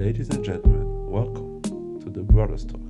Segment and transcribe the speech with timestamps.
[0.00, 1.60] Ladies and gentlemen, welcome
[2.00, 2.80] to the Brothers Talk.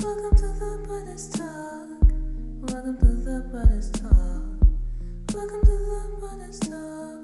[0.00, 1.88] Welcome to the Brothers Talk.
[2.62, 4.64] Welcome to the Brothers Talk.
[5.34, 7.19] Welcome to the Brothers Talk.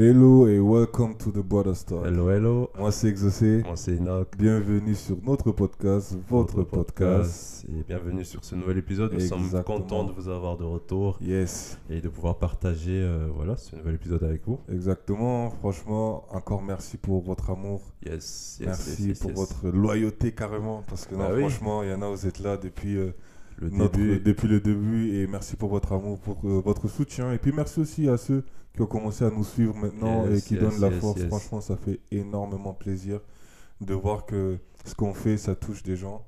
[0.00, 2.06] Hello et welcome to the Brothers Talk.
[2.06, 2.70] Hello, hello.
[2.78, 3.62] Moi c'est Exaucé.
[3.64, 4.28] Moi c'est Enoch.
[4.38, 7.66] Bienvenue sur notre podcast, votre podcast.
[7.68, 9.12] Et bienvenue sur ce nouvel épisode.
[9.12, 13.56] Nous sommes contents de vous avoir de retour Yes, et de pouvoir partager euh, voilà,
[13.56, 14.60] ce nouvel épisode avec vous.
[14.72, 15.50] exactement.
[15.50, 17.82] Franchement, encore merci pour votre amour.
[18.06, 19.38] Yes, yes, merci yes, pour yes.
[19.40, 20.84] votre loyauté carrément.
[20.86, 21.40] Parce que non, Bah oui.
[21.40, 23.10] franchement, il y en a, vous êtes là depuis, euh,
[23.60, 24.20] le notre- début.
[24.20, 25.16] depuis le début.
[25.16, 27.32] Et merci pour votre amour, pour euh, votre soutien.
[27.32, 28.44] Et puis merci aussi à ceux
[28.74, 31.18] qui ont commencé à nous suivre maintenant Yes, et qui yes, donnent la yes, force.
[31.20, 31.28] yes.
[31.28, 33.20] Franchement, ça fait énormément plaisir
[33.80, 36.24] de voir que ce qu'on fait, ça touche des gens.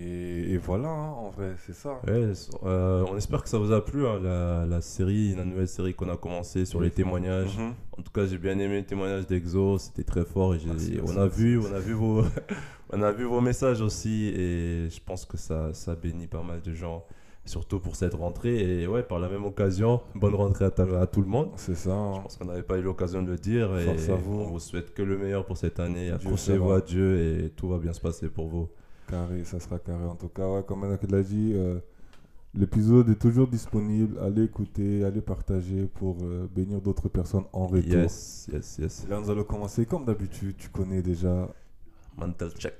[0.00, 2.00] Et, et voilà, hein, en vrai, c'est ça.
[2.06, 5.92] Euh, on espère que ça vous a plu, hein, la, la série, la nouvelle série
[5.94, 7.58] qu'on a commencé sur les témoignages.
[7.58, 7.74] Mhm.
[7.98, 10.54] En tout cas, j'ai bien aimé le témoignage d'Exo, c'était très fort.
[10.54, 11.72] Et Merci, on, merci, a vu, merci.
[11.72, 12.22] on, a vu vos,
[12.92, 16.60] on a vu vos messages aussi et je pense que ça, ça bénit pas mal
[16.62, 17.04] de gens,
[17.48, 18.82] surtout pour cette rentrée.
[18.82, 21.50] Et ouais, par la même occasion, bonne rentrée à, tout le monde.
[21.56, 22.12] C'est ça.
[22.16, 24.40] Je pense qu'on n'avait pas eu l'occasion de le dire et Force à vous.
[24.40, 26.10] on vous souhaite que le meilleur pour cette année.
[26.10, 28.68] Accrochez-vous à Dieu et tout va bien se passer pour vous.
[29.08, 30.04] Carré, ça sera carré.
[30.04, 31.78] En tout cas, ouais, comme Anak l'a dit, euh,
[32.54, 34.18] l'épisode est toujours disponible.
[34.20, 37.90] Allez écouter, allez partager pour euh, bénir d'autres personnes en retour.
[37.90, 39.06] Yes, yes, yes.
[39.08, 40.56] Là, nous allons commencer comme d'habitude.
[40.58, 41.48] Tu connais déjà?
[42.18, 42.74] Mental check.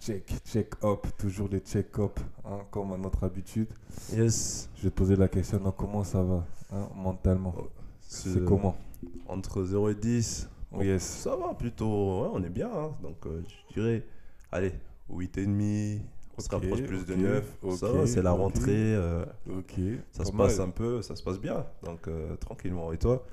[0.00, 3.68] Check, check up, toujours les check up, hein, comme à notre habitude.
[4.12, 4.70] Yes.
[4.76, 7.54] Je vais te poser la question, donc comment ça va hein, mentalement?
[8.00, 8.76] C'est comment?
[9.26, 10.48] Entre 0 et 10.
[10.72, 11.02] Oh, Yes.
[11.02, 12.70] Ça va plutôt, ouais, on est bien.
[12.72, 12.90] hein.
[13.02, 14.04] Donc euh, je dirais,
[14.52, 14.72] allez,
[15.12, 16.00] 8,5.
[16.36, 17.58] On se rapproche plus de ok, 9.
[17.76, 18.94] ça ok, va, c'est la rentrée.
[18.94, 19.74] euh, Ok.
[20.12, 21.66] ça se passe un peu, ça se passe bien.
[21.82, 22.92] Donc euh, tranquillement.
[22.92, 23.24] Et toi?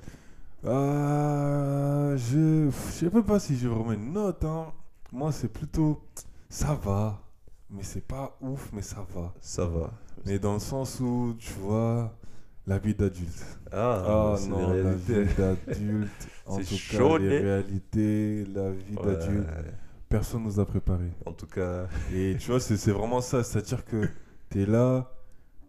[0.64, 4.44] Euh, je je sais pas si je vraiment une note.
[4.44, 4.72] Hein.
[5.12, 6.00] Moi, c'est plutôt
[6.48, 7.20] ça va,
[7.70, 9.32] mais c'est pas ouf, mais ça va.
[9.40, 9.92] Ça va.
[10.24, 12.14] Mais dans le sens où tu vois
[12.66, 13.58] la vie d'adulte.
[13.72, 16.28] Ah, Ah c'est non, la vie d'adulte.
[16.46, 19.06] en C'est tout chaud, cas, les réalités, la vie Ouais.
[19.06, 19.46] d'adulte.
[20.08, 21.10] Personne nous a préparé.
[21.24, 23.42] En tout cas, Et tu vois, c'est vraiment ça.
[23.42, 24.08] C'est-à-dire que
[24.50, 25.10] tu es là,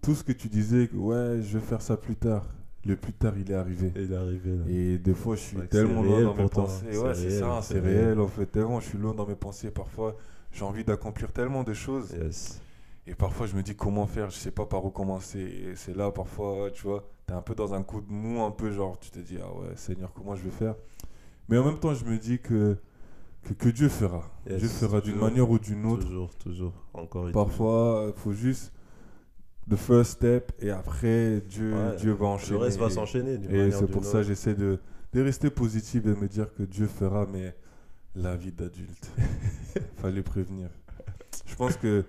[0.02, 2.46] tout ce que tu disais, ouais, je vais faire ça plus tard.
[2.86, 3.92] Le plus tard, il est arrivé.
[3.96, 4.64] il est arrivé là.
[4.70, 6.86] Et des fois, je suis tellement loin dans mes pensées.
[6.92, 8.06] C'est Ouais, c'est réel, ça, c'est c'est réel.
[8.06, 8.46] réel en fait.
[8.46, 9.72] Tellement je suis loin dans mes pensées.
[9.72, 10.16] Parfois,
[10.58, 12.12] j'ai envie d'accomplir tellement de choses.
[12.12, 12.62] Yes.
[13.06, 14.30] Et parfois, je me dis comment faire?
[14.30, 15.40] Je sais pas par où commencer.
[15.40, 18.42] Et c'est là, parfois, tu vois, tu es un peu dans un coup de mou,
[18.42, 20.76] un peu genre, tu te dis, ah ouais, Seigneur, comment je vais faire?
[21.48, 22.76] Mais en même temps, je me dis que,
[23.44, 24.24] que, que Dieu fera.
[24.50, 26.04] Yes, Dieu fera d'une manière ou d'une autre.
[26.06, 26.74] Toujours, toujours.
[26.94, 28.74] Encore Parfois, il faut juste
[29.70, 32.58] the first step et après, Dieu, Ouais, Dieu va enchaîner.
[32.60, 33.40] Le reste va s'enchaîner.
[33.50, 34.80] et c'est pour ça j'essaie de,
[35.14, 37.54] de rester positif et de me dire que Dieu fera, mais
[38.18, 39.12] la vie d'adulte.
[40.02, 40.70] Fallait prévenir.
[41.46, 42.04] Je pense qu'il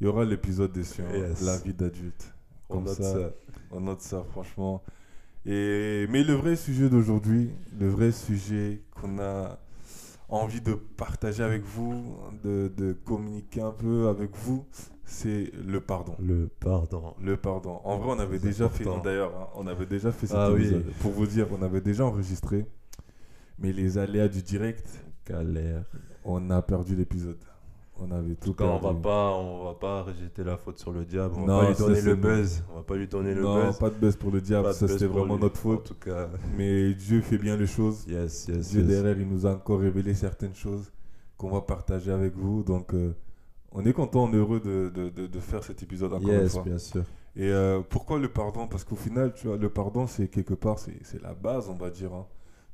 [0.00, 1.42] y aura l'épisode dessus, hein, Yes.
[1.42, 2.32] la vie d'adulte.
[2.68, 3.30] On note ça, ça.
[3.70, 4.82] on note ça, franchement.
[5.46, 9.58] Et, mais le vrai sujet d'aujourd'hui, le vrai sujet qu'on a
[10.28, 14.64] envie de partager avec vous, de, de communiquer un peu avec vous,
[15.04, 16.16] c'est le pardon.
[16.18, 17.14] Le pardon.
[17.22, 17.80] Le pardon.
[17.84, 19.02] En vrai, on avait déjà fait, important.
[19.02, 20.62] d'ailleurs, hein, on avait déjà fait cet Ah oui.
[20.62, 20.84] épisode.
[21.00, 22.66] Pour vous dire, on avait déjà enregistré.
[23.58, 24.88] Mais les aléas du direct,
[25.26, 25.84] Galère.
[26.24, 27.38] on a perdu l'épisode.
[28.00, 30.80] On avait tout En tout cas, on va pas, on va pas rejeter la faute
[30.80, 31.34] sur le diable.
[31.38, 32.28] On Non, va pas lui donner c'est le bon.
[32.28, 32.64] buzz.
[32.72, 33.78] On va pas lui donner le non, buzz.
[33.78, 35.42] pas de baisse pour le diable, Pas ça buzz c'était vraiment lui.
[35.42, 35.84] notre En faute.
[35.84, 38.04] tout cas, Mais Dieu fait bien les choses.
[38.08, 38.88] yes, yes, Dieu yes.
[38.88, 40.90] derrière, il nous a encore révélé certaines choses
[41.36, 42.64] qu'on va partager avec vous.
[42.64, 43.14] Donc, euh,
[43.70, 46.40] on est content, on est heureux de, de, de, de faire cet épisode encore une
[46.40, 46.62] Yes, fois.
[46.64, 47.04] bien sûr.
[47.36, 48.66] Et euh, pourquoi le pardon?
[48.66, 51.74] Parce qu'au final, tu vois, le pardon, c'est quelque part, c'est c'est la base, on
[51.74, 52.26] va dire, hein,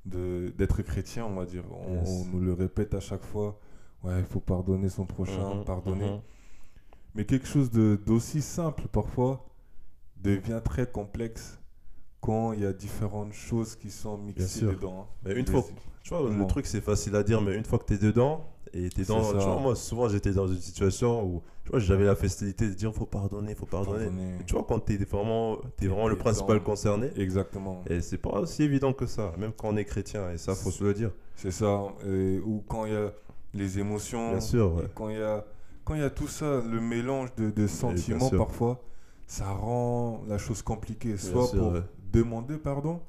[0.06, 1.64] d'être chrétien, on va dire.
[1.70, 2.08] On, Yes.
[2.08, 3.58] on nous le répète à chaque fois.
[4.02, 6.10] Ouais, il faut pardonner son prochain, Mhm, pardonner.
[6.10, 6.20] mhm.
[7.14, 9.44] Mais quelque chose d'aussi simple, parfois,
[10.22, 11.58] devient très complexe
[12.20, 15.08] quand il y a différentes choses qui sont mixées dedans.
[15.24, 15.64] Mais une fois,
[16.02, 18.46] tu vois, le truc c'est facile à dire, mais une fois que tu es dedans,
[18.74, 19.20] et t'es dans.
[19.32, 22.74] Tu vois, moi, souvent j'étais dans une situation où tu vois, j'avais la facilité de
[22.74, 24.04] dire faut pardonner, faut pardonner.
[24.06, 24.38] pardonner.
[24.46, 27.82] Tu vois, quand t'es vraiment, es vraiment le principal dans- concerné, Exactement.
[27.88, 30.70] et c'est pas aussi évident que ça, même quand on est chrétien, et ça, faut
[30.70, 31.10] se le dire.
[31.36, 31.82] C'est ça.
[32.06, 33.12] Et- ou quand il y a
[33.54, 34.30] les émotions.
[34.30, 34.84] Bien sûr, ouais.
[34.84, 35.44] Et quand il y a,
[35.84, 38.80] quand il y a tout ça, le mélange de, de sentiments parfois,
[39.26, 41.16] ça rend la chose compliquée.
[41.16, 41.82] Soit sûr, pour ouais.
[42.12, 43.00] demander pardon,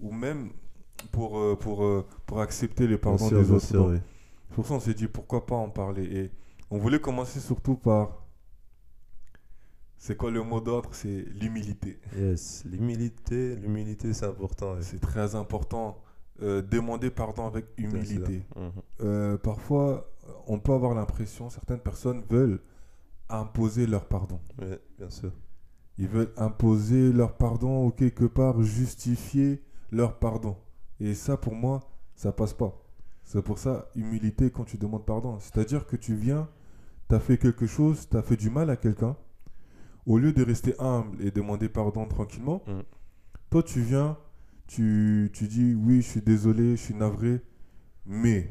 [0.00, 0.50] ou même
[1.12, 3.66] pour, euh, pour, euh, pour accepter les pardons Bien sûr, des bien autres.
[3.66, 3.98] sûr, oui.
[4.54, 6.04] C'est pour ça qu'on s'est dit pourquoi pas en parler.
[6.04, 6.30] Et
[6.70, 8.24] on voulait commencer surtout par.
[9.96, 10.90] C'est quoi le mot d'ordre?
[10.92, 11.98] C'est l'humilité.
[12.16, 14.76] Yes, l'humilité, l'humilité c'est important.
[14.80, 16.00] C'est très important
[16.40, 18.44] euh, demander pardon avec humilité.
[18.54, 18.70] Mhm.
[19.00, 20.08] Euh, parfois,
[20.46, 22.60] on peut avoir l'impression, certaines personnes veulent
[23.28, 24.38] imposer leur pardon.
[24.60, 25.32] Ouais, bien sûr.
[25.98, 30.56] Ils veulent imposer leur pardon ou quelque part justifier leur pardon.
[31.00, 31.80] Et ça, pour moi,
[32.14, 32.83] ça passe pas.
[33.24, 35.38] C'est pour ça, humilité quand tu demandes pardon.
[35.40, 36.48] C'est-à-dire que tu viens,
[37.08, 39.16] tu as fait quelque chose, tu as fait du mal à quelqu'un.
[40.06, 42.80] Au lieu de rester humble et demander pardon tranquillement, Mm.
[43.50, 44.16] toi, tu viens,
[44.66, 47.40] tu, tu dis oui, je suis désolé, je suis navré,
[48.06, 48.50] mais,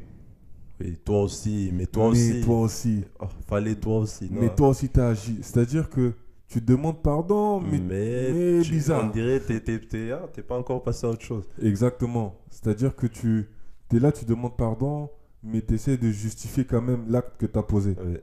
[0.80, 2.40] Oui, toi aussi, mais toi mais aussi.
[2.44, 4.28] toi aussi, Oh, fallait toi aussi.
[4.30, 4.40] non.
[4.40, 5.38] mais toi aussi, tu as agi.
[5.42, 6.14] C'est-à-dire que
[6.48, 9.04] tu demandes pardon, mais, mais, mais tu- bizarre.
[9.04, 11.48] On dirait que t'es- t'es t'es- ah, t'es pas encore passé à autre chose.
[11.62, 12.40] Exactement.
[12.50, 13.46] C'est-à-dire que tu
[13.92, 15.10] es là, tu demandes pardon,
[15.42, 17.92] mais tu essaies de justifier quand même l'acte que tu as posé.
[17.92, 18.22] Ouais.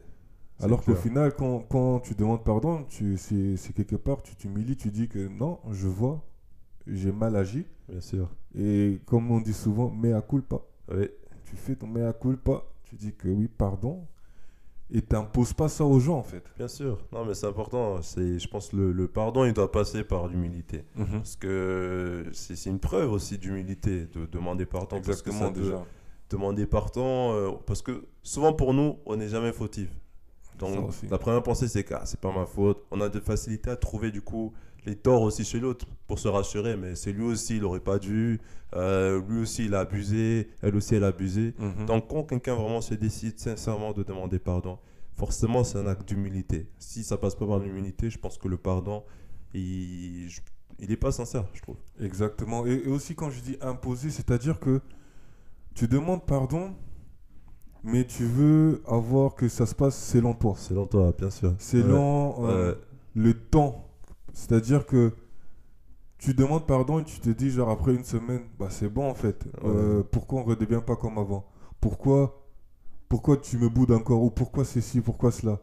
[0.59, 4.77] Alors qu'au final, quand, quand tu demandes pardon, tu, c'est, c'est quelque part, tu t'humilies,
[4.77, 6.23] tu dis que non, je vois,
[6.87, 7.65] j'ai mal agi.
[7.89, 8.29] Bien sûr.
[8.55, 10.61] Et comme on dit souvent, mea culpa.
[10.93, 11.09] Oui,
[11.45, 14.07] Tu fais ton mea culpa, tu dis que oui, pardon,
[14.93, 16.43] et t'imposes pas ça aux gens en fait.
[16.57, 16.99] bien sûr.
[17.11, 18.01] Non, mais c'est important.
[18.01, 20.83] C'est, je pense que le, le pardon, il doit passer par l'humilité.
[20.95, 24.99] Parce que c'est c'est une preuve aussi d'humilité de demander pardon.
[25.03, 25.83] parce que ça déjà.
[26.29, 29.89] demander pardon, euh, parce que souvent pour nous, on n'est jamais fautif.
[30.59, 32.83] Donc la première pensée c'est que ah, c'est pas ma faute.
[32.91, 34.53] On a de facilité à trouver du coup
[34.85, 37.99] les torts aussi chez l'autre pour se rassurer, mais c'est lui aussi, il aurait pas
[37.99, 38.39] dû.
[38.75, 40.47] Euh, lui aussi, il a abusé.
[40.61, 41.53] Elle aussi, elle a abusé.
[41.59, 41.85] Mhm.
[41.85, 44.79] Donc quand quelqu'un vraiment se décide sincèrement de demander pardon,
[45.15, 46.67] forcément c'est un acte d'humilité.
[46.79, 49.03] Si ça passe pas par l'humilité, je pense que le pardon,
[49.53, 50.41] il, je-
[50.79, 51.77] il est pas sincère, je trouve.
[51.99, 52.65] Exactement.
[52.65, 54.81] Et, et aussi quand je dis imposer, c'est-à-dire que
[55.75, 56.73] tu demandes pardon,
[57.83, 60.53] mais tu veux avoir que ça se passe selon toi.
[60.57, 61.53] Selon toi, bien sûr.
[61.59, 62.77] Selon euh, Ouais.
[63.15, 63.87] le temps.
[64.33, 65.13] C'est-à-dire que
[66.17, 69.15] tu demandes pardon et tu te dis, genre après une semaine, bah c'est bon en
[69.15, 69.45] fait.
[69.63, 71.45] Euh, pourquoi on redevient pas comme avant?
[71.79, 72.37] Pourquoi
[73.09, 74.23] pourquoi tu me boudes encore?
[74.23, 75.61] Ou pourquoi ceci Pourquoi cela?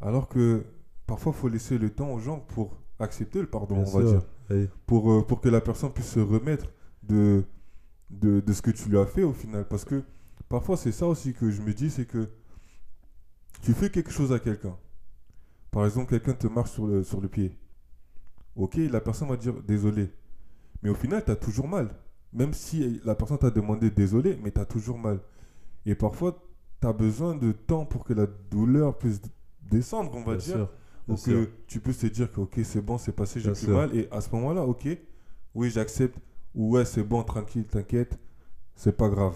[0.00, 0.64] Alors que
[1.06, 4.02] parfois, il faut laisser le temps aux gens pour accepter le pardon, Bien on va
[4.02, 4.68] dire Oui.
[4.86, 6.66] pour, euh, pour que la personne puisse se remettre
[7.02, 7.44] de,
[8.10, 9.66] de, de ce que tu lui as fait au final.
[9.68, 10.04] Parce que
[10.48, 12.30] parfois, c'est ça aussi que je me dis, c'est que
[13.62, 14.76] tu fais quelque chose à quelqu'un.
[15.72, 17.58] Par exemple, quelqu'un te marche sur le, sur le pied.
[18.56, 20.10] Ok, la personne va dire désolé.
[20.82, 21.88] Mais au final, tu as toujours mal.
[22.32, 25.20] Même si la personne t'a demandé désolé, mais tu as toujours mal.
[25.86, 26.36] Et parfois,
[26.80, 29.20] tu as besoin de temps pour que la douleur puisse
[29.62, 30.54] descendre, on va Bien dire.
[30.56, 30.70] sûr.
[31.08, 31.48] Ou Bien que sûr.
[31.66, 33.74] tu peux te dire que ok c'est bon c'est passé j'ai plus sûr.
[33.76, 34.86] mal et à ce moment là ok
[35.54, 36.16] oui j'accepte
[36.54, 38.18] ou ouais c'est bon tranquille t'inquiète
[38.76, 39.34] c'est pas grave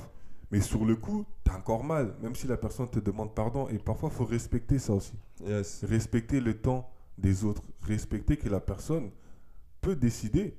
[0.52, 3.78] mais sur le coup t'as encore mal même si la personne te demande pardon et
[3.78, 5.14] parfois faut respecter ça aussi
[5.44, 5.84] Yes.
[5.84, 6.88] respecter le temps
[7.18, 9.10] des autres respecter que la personne
[9.80, 10.56] peut décider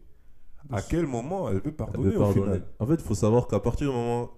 [0.72, 3.48] à quel moment elle veut Elle pardonner, veut au final En fait, il faut savoir
[3.48, 4.30] qu'à partir du moment où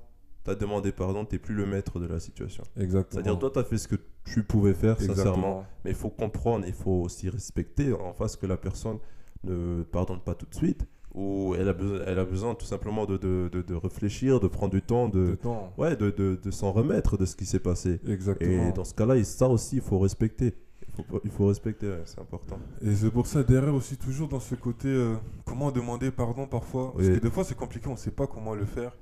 [0.43, 2.63] tu as demandé pardon, tu n'es plus le maître de la situation.
[2.77, 5.65] exactement C'est-à-dire, toi, tu as fait ce que tu pouvais faire, sincèrement.
[5.83, 8.99] Mais il faut comprendre, il faut aussi respecter en face que la personne
[9.43, 10.85] ne pardonne pas tout de suite.
[11.13, 14.47] Ou elle a besoin, elle a besoin tout simplement de, de, de, de réfléchir, de
[14.47, 17.59] prendre du temps, de temps ouais, de, de, de s'en remettre de ce qui s'est
[17.59, 17.99] passé.
[18.07, 20.53] exactement Et dans ce cas-là, ça aussi, il faut respecter.
[20.97, 22.57] Il faut, pas- il faut respecter, ouais, c'est important.
[22.81, 26.93] Et c'est pour ça, derrière aussi, toujours dans ce côté, euh, comment demander pardon parfois.
[26.93, 27.15] Parce Oui.
[27.15, 28.95] que des fois, c'est compliqué, on ne sait pas comment le faire.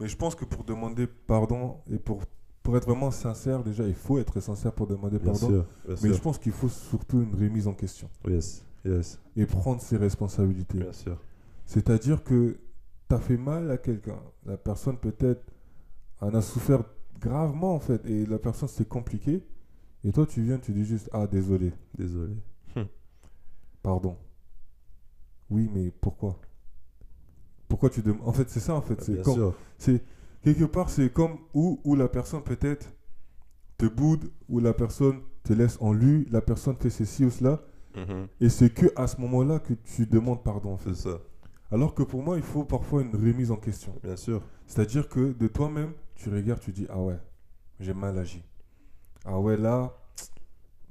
[0.00, 2.20] Mais je pense que pour demander pardon et pour,
[2.62, 5.48] pour être vraiment sincère, déjà, il faut être sincère pour demander Bien pardon.
[5.48, 6.14] sûr, Mais sûr.
[6.14, 10.78] je pense qu'il faut surtout une remise en question Yes, yes, et prendre ses responsabilités.
[10.78, 11.18] bien sûr.
[11.66, 12.58] C'est-à-dire que
[13.08, 14.18] tu as fait mal à quelqu'un.
[14.46, 15.42] La personne, peut-être,
[16.20, 16.82] en a souffert
[17.20, 18.04] gravement, en fait.
[18.06, 19.42] Et la personne, c'est compliqué.
[20.08, 21.70] Et toi, tu viens, tu dis juste, ah, désolé.
[21.96, 22.34] Désolé.
[23.82, 24.16] Pardon.
[25.50, 26.40] Oui, mais pourquoi?
[27.68, 28.96] Pourquoi tu demandes En fait, c'est ça, en fait.
[28.98, 30.02] Ah, c'est comme- c'est
[30.42, 32.90] Quelque part, c'est comme où, où la personne, peut-être,
[33.76, 37.60] te boude, où la personne te laisse en lui, la personne fait ceci ou cela.
[37.94, 38.28] Mhm.
[38.40, 40.94] Et c'est que à ce moment-là que tu demandes pardon, en fait.
[40.94, 41.18] C'est ça,
[41.70, 43.94] Alors que pour moi, il faut parfois une remise en question.
[44.02, 44.42] bien sûr.
[44.66, 47.18] C'est-à-dire que de toi-même, tu regardes, tu dis Ah ouais,
[47.80, 48.42] j'ai mal agi.
[49.24, 49.92] Ah ouais, là,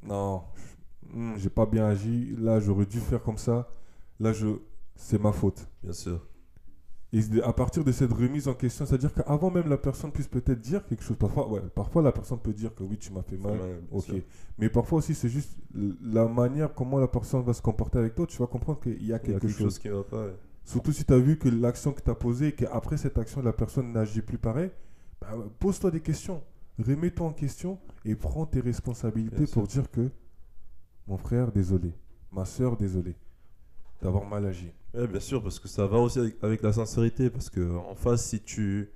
[0.04, 0.44] non,
[1.14, 2.36] hmm, j'ai pas bien agi.
[2.38, 3.70] Là, j'aurais dû faire comme ça.
[4.20, 4.48] Là, je,
[4.96, 5.68] c'est ma faute.
[5.84, 6.26] Bien sûr.
[7.14, 10.60] Et à partir de cette remise en question, c'est-à-dire qu'avant même la personne puisse peut-être
[10.60, 13.38] dire quelque chose, parfois, ouais, parfois la personne peut dire que oui, tu m'as fait
[13.38, 13.58] mal.
[13.92, 14.04] Ok.
[14.04, 14.22] sûr.
[14.58, 15.58] Mais parfois aussi, c'est juste
[16.02, 18.28] la manière comment la personne va se comporter avec toi.
[18.28, 19.62] Tu vas comprendre qu'il y a Il y a quelque, quelque chose.
[19.64, 20.26] chose qui va pas.
[20.26, 20.36] ouais.
[20.66, 23.42] Surtout si tu as vu que l'action que tu as posée et qu'après cette action,
[23.42, 24.70] la personne n'agit plus pareil,
[25.22, 25.30] bah,
[25.60, 26.44] pose-toi des questions.
[26.80, 30.10] Remets-toi en question et prends tes responsabilités Bien pour dire que
[31.08, 31.94] mon frère, désolé.
[32.32, 33.16] Ma soeur, désolé.
[34.02, 34.72] d'avoir mal agi.
[34.94, 37.30] Ouais, bien sûr, parce que ça va aussi avec, avec la sincérité.
[37.30, 38.92] Parce que en face, si tu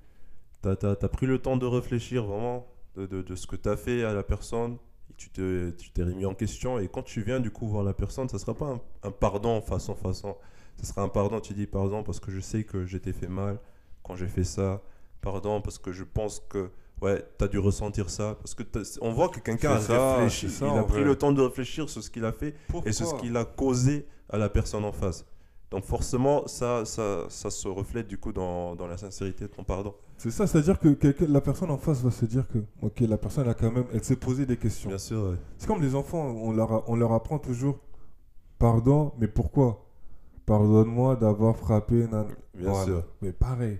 [0.64, 0.76] as,
[1.08, 4.12] pris le temps de réfléchir vraiment de, de- de ce que tu as fait à
[4.12, 4.74] la personne,
[5.10, 7.82] et tu te- tu t'es remis en question, et quand tu viens du coup voir
[7.82, 10.36] la personne, ça sera pas un, un pardon façon façon.
[10.76, 13.28] Ça sera un pardon, tu dis pardon parce que je sais que j'ai été fait
[13.28, 13.58] mal
[14.04, 14.82] quand j'ai fait ça.
[15.20, 16.70] Pardon parce que je pense que
[17.02, 18.36] ouais, tu as dû ressentir ça.
[18.40, 18.62] Parce que
[19.00, 21.04] on voit que quelqu'un a ça, réfléchi, ça, il a pris vrai.
[21.04, 22.54] le temps de réfléchir sur ce qu'il a fait
[22.86, 25.24] et c'est ce qu'il a causé à la personne en face.
[25.70, 29.64] Donc forcément, ça, ça, ça se reflète du coup dans, dans la sincérité de ton
[29.64, 29.94] pardon.
[30.18, 30.88] C'est ça, c'est-à-dire que
[31.24, 34.04] la personne en face va se dire que, ok, la personne a quand même, elle
[34.04, 34.88] s'est posé des questions.
[34.90, 35.36] Bien sûr, ouais.
[35.56, 37.78] C'est comme les enfants, on leur, on leur apprend toujours,
[38.58, 39.86] pardon, mais pourquoi?
[40.46, 42.06] Pardonne-moi d'avoir frappé.
[42.06, 42.84] nan- bien Voilà.
[42.84, 43.04] sûr.
[43.22, 43.78] Mais pareil,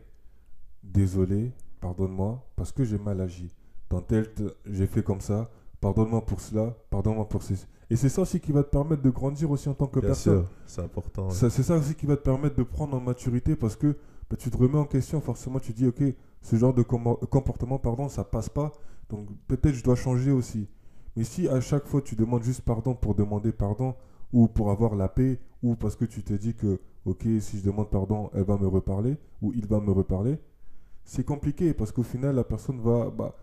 [0.82, 3.54] désolé, pardonne-moi, parce que j'ai mal agi.
[3.90, 7.66] Dans tel, te- j'ai fait comme ça, pardonne-moi pour cela, pardonne-moi pour ceci.
[7.90, 10.08] Et c'est ça aussi qui va te permettre de grandir aussi en tant que Bien
[10.10, 10.46] personne.
[10.64, 11.28] c'est important.
[11.28, 11.34] ouais.
[11.34, 13.98] C'est ça aussi qui va te permettre de prendre en maturité parce que
[14.30, 16.02] bah, tu te remets en question, forcément tu dis ok,
[16.40, 18.72] ce genre de comportement, pardon, ça passe pas,
[19.10, 20.68] donc peut-être je dois changer aussi.
[21.16, 23.94] Mais si à chaque fois tu demandes juste pardon pour demander pardon
[24.32, 27.64] ou pour avoir la paix ou parce que tu te dis que ok, si je
[27.64, 30.38] demande pardon, elle va me reparler ou il va me reparler,
[31.04, 33.34] c'est compliqué parce qu'au final la personne va, bah,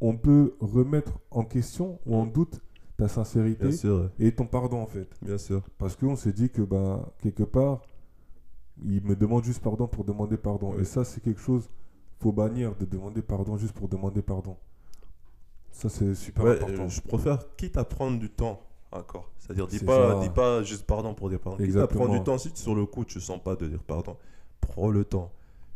[0.00, 2.60] on peut remettre en question ou en doute
[2.96, 4.26] ta sincérité Bien sûr, ouais.
[4.26, 5.08] et ton pardon en fait.
[5.22, 5.62] bien sûr.
[5.78, 7.80] Parce qu'on s'est dit que, ben, quelque part,
[8.84, 10.78] il me demande juste pardon pour demander pardon.
[10.78, 11.68] Et ça, c'est quelque chose,
[12.20, 14.56] faut bannir de demander pardon juste pour demander pardon.
[15.70, 16.84] Ça, c'est super Ouais, important.
[16.84, 18.60] euh, je préfère quitte à prendre du temps
[18.92, 19.30] encore.
[19.38, 20.20] C'est-à-dire, dis pas, ça.
[20.20, 21.56] dis pas juste pardon pour dire pardon.
[21.58, 22.04] Quitte à Exactement.
[22.04, 24.16] prendre du temps, si sur le coup tu sens pas de dire pardon,
[24.60, 25.30] prends le temps.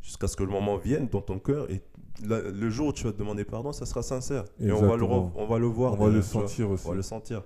[0.05, 1.81] Jusqu'à ce que le moment vienne dans ton cœur et
[2.23, 4.45] la- le jour où tu vas te demander pardon, ça sera sincère.
[4.61, 5.95] Et on va, le, on va le voir.
[5.95, 6.23] On va le vois.
[6.47, 6.87] sentir aussi.
[6.87, 7.43] On va le sentir.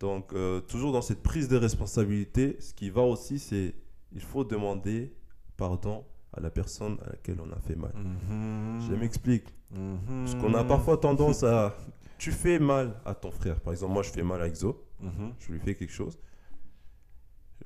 [0.00, 3.74] Donc, euh, toujours dans cette prise de responsabilité, ce qui va aussi, c'est
[4.12, 5.14] il faut demander
[5.56, 7.92] pardon à la personne à laquelle on a fait mal.
[7.94, 8.80] Mhm.
[8.88, 9.46] Je m'explique.
[9.70, 10.24] Mhm.
[10.24, 11.76] Parce qu'on a parfois tendance à.
[12.18, 13.60] Tu fais mal à ton frère.
[13.60, 14.84] Par exemple, moi, je fais mal à Exo.
[15.00, 15.32] Mhm.
[15.40, 16.16] Je lui fais quelque chose.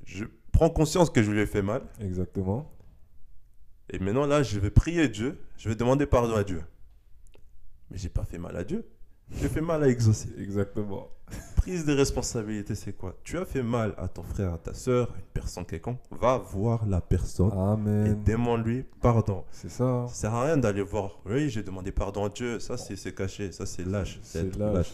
[0.05, 1.83] Je prends conscience que je lui ai fait mal.
[2.01, 2.69] Exactement.
[3.91, 5.39] Et maintenant, là, je vais prier Dieu.
[5.57, 6.61] Je vais demander pardon à Dieu.
[7.89, 8.85] Mais j'ai pas fait mal à Dieu.
[9.31, 9.99] J'ai fait mal à.
[9.99, 11.09] C'est- Exactement.
[11.57, 13.15] Prise de responsabilité, c'est quoi?
[13.23, 15.99] Tu as fait mal à ton frère, à ta soeur, à une personne quelconque.
[16.09, 17.51] Va voir la personne
[18.07, 19.43] et demande-lui pardon.
[19.51, 20.05] C'est ça.
[20.07, 21.19] Ça sert à rien d'aller voir.
[21.25, 22.59] Oui, j'ai demandé pardon à Dieu.
[22.59, 23.51] Ça, c'est caché.
[23.51, 24.19] Ça, c'est lâche.
[24.23, 24.93] C'est lâche.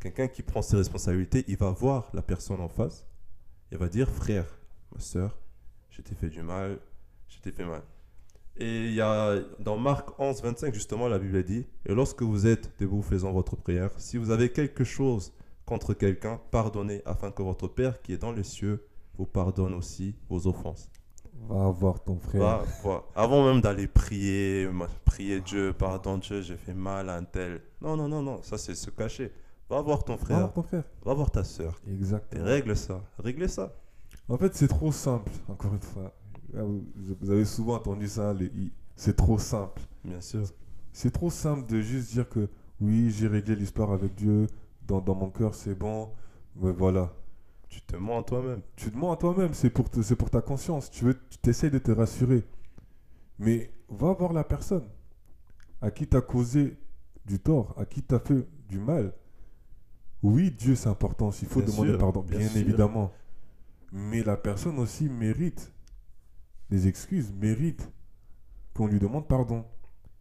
[0.00, 3.06] Quelqu'un qui prend ses responsabilités, il va voir la personne en face.
[3.70, 4.46] Il va dire Frère,
[4.92, 5.38] ma soeur,
[5.90, 6.78] je t'ai fait du mal.
[7.28, 7.82] Je t'ai fait mal.
[8.58, 12.46] Et il y a dans Marc 11, 25, justement, la Bible dit Et lorsque vous
[12.46, 15.32] êtes debout faisant votre prière, si vous avez quelque chose
[15.66, 18.86] contre quelqu'un, pardonnez, afin que votre Père qui est dans les cieux
[19.18, 20.88] vous pardonne aussi vos offenses.
[21.48, 22.40] Va voir ton frère.
[22.40, 23.04] Va voir.
[23.14, 24.68] Avant même d'aller prier,
[25.04, 27.60] prier Dieu, pardon Dieu, j'ai fait mal à un tel.
[27.82, 29.30] Non, non, non, non, ça c'est se cacher.
[29.68, 30.84] Va voir ton Va frère, voir ton frère.
[31.04, 31.78] va voir ta soeur.
[31.86, 32.44] Et Exactement.
[32.44, 33.74] règle ça, réglez ça.
[34.28, 36.12] En fait, c'est trop simple, encore une fois.
[36.56, 36.62] Ah,
[37.20, 38.72] Vous avez souvent entendu ça, i.
[38.96, 39.82] C'est trop simple.
[40.04, 40.44] Bien sûr.
[40.92, 42.48] C'est trop simple de juste dire que
[42.80, 44.46] oui, j'ai réglé l'histoire avec Dieu,
[44.86, 46.10] dans, dans mon cœur c'est bon,
[46.56, 47.12] mais voilà.
[47.68, 48.62] Tu te mens à toi-même.
[48.76, 50.90] Tu te mens à toi-même, c'est pour, te- c'est pour ta conscience.
[50.90, 52.44] Tu veux, tu t'essayes de te rassurer.
[53.38, 54.84] Mais va voir la personne
[55.80, 56.76] à qui t'as causé
[57.26, 59.12] du tort, à qui t'as fait du mal.
[60.22, 63.12] Oui, Dieu c'est important, il faut Bien demander sûr, pardon, bien bien, évidemment.
[63.92, 65.72] Mais la personne aussi mérite
[66.70, 67.90] des excuses, mérite
[68.74, 69.64] qu'on lui demande pardon.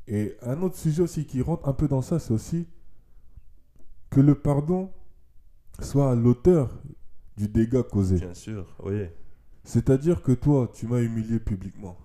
[0.08, 2.68] Et un autre sujet aussi qui rentre un peu dans ça, c'est aussi
[4.10, 4.92] que le pardon
[5.80, 6.70] soit à l'auteur
[7.38, 8.18] du dégât causé.
[8.18, 9.08] Bien sûr, oui.
[9.64, 11.98] C'est-à-dire que toi, tu m'as humilié publiquement.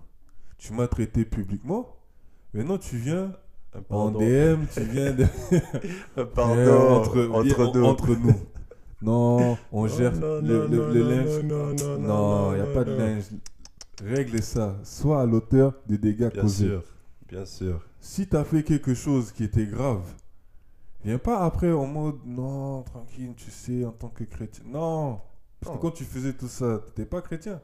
[0.57, 1.95] Tu m'as traité publiquement.
[2.53, 3.33] Maintenant, tu viens
[3.75, 4.19] en pardon.
[4.19, 5.23] DM, tu viens de...
[6.17, 7.85] Un Eh, pardon entre, entre nous.
[7.85, 8.35] entre nous.
[9.03, 11.43] Non, on gère non, le, non, le- non, le linge.
[11.43, 13.23] non, non, Non, non, il n'y a pas de linge.
[14.03, 14.77] Règle ça.
[14.83, 16.67] Sois à l'auteur des dégâts Bien causés.
[16.67, 16.83] sûr,
[17.27, 17.81] bien sûr.
[17.99, 20.01] Si tu as fait quelque chose qui était grave,
[21.03, 24.63] viens pas après en mode non, tranquille, tu sais, en tant que chrétien.
[24.67, 25.19] Non,
[25.59, 25.77] parce Non.
[25.77, 27.61] que quand tu faisais tout ça, tu n'étais pas chrétien.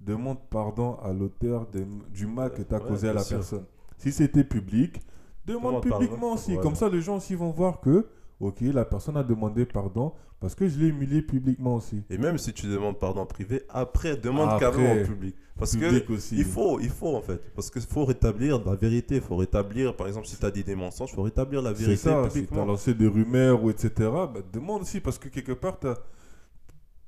[0.00, 1.68] Demande pardon à l'auteur
[2.12, 3.36] du mal que tu as Ouais, causé à bien la sûr.
[3.38, 3.64] personne.
[3.98, 5.00] Si c'était public,
[5.46, 6.52] demande publiquement aussi.
[6.54, 6.62] Voilà.
[6.62, 8.06] Comme ça, les gens aussi vont voir que,
[8.42, 12.02] ok, la personne a demandé pardon parce que je l'ai humilié publiquement aussi.
[12.10, 15.36] Et même si tu demandes pardon en privé, après, demande carrément en public.
[15.56, 16.36] Parce Public que aussi.
[16.36, 17.40] il faut, il faut en fait.
[17.54, 19.16] Parce qu'il faut rétablir la vérité.
[19.16, 21.72] Il faut rétablir, par exemple, si tu as dit des mensonges, il faut rétablir la
[21.72, 25.28] vérité ça, si tu as lancé des rumeurs ou etc., bah, demande aussi, parce que
[25.28, 25.86] quelque part, tu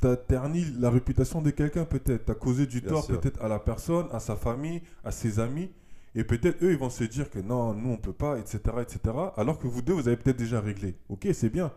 [0.00, 2.26] t'as terni la réputation de quelqu'un peut-être.
[2.26, 5.70] T'as causé du Bien tort peut-être à la personne, à sa famille, à ses amis.
[6.14, 9.00] Et peut-être eux, ils vont se dire que non, nous, on peut pas, etc., etc.
[9.36, 10.96] Alors que vous deux, vous avez peut-être déjà réglé.
[11.08, 11.72] Ok, c'est bien.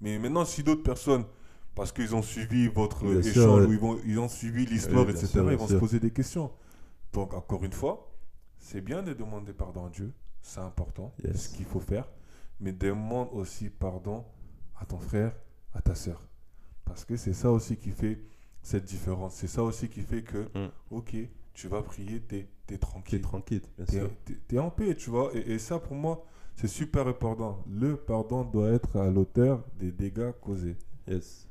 [0.00, 1.24] Mais maintenant, si d'autres personnes,
[1.74, 3.66] parce qu'ils ont suivi votre Bien sûr, échange, ouais.
[3.66, 6.12] ou ils, vont, ils ont suivi l'histoire, Oui, etc., sûr, ils vont se poser des
[6.12, 6.52] questions.
[7.12, 8.12] Donc, encore une fois,
[8.58, 10.12] c'est bien de demander pardon à Dieu.
[10.40, 11.12] C'est important.
[11.24, 11.32] Yes.
[11.32, 12.08] C'est ce qu'il faut faire.
[12.60, 14.24] Mais demande aussi pardon
[14.78, 15.32] à ton frère,
[15.74, 16.22] à ta soeur.
[16.84, 18.20] Parce que c'est ça aussi qui fait
[18.62, 19.34] cette différence.
[19.34, 20.70] C'est ça aussi qui fait que, Mm.
[20.90, 21.16] ok,
[21.54, 23.20] tu vas prier, t'es es Qui est tranquille.
[23.20, 24.10] tranquille, bien T'es sûr.
[24.24, 25.30] t'es- t'es en paix, tu vois.
[25.34, 26.24] Et, et ça, pour moi,
[26.56, 27.62] c'est super important.
[27.68, 30.76] Le pardon doit être à l'auteur des dégâts causés.
[31.06, 31.48] Yes.